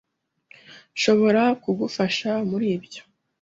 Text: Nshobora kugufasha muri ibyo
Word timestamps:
Nshobora 0.95 1.41
kugufasha 1.63 2.31
muri 2.49 2.65
ibyo 2.77 3.01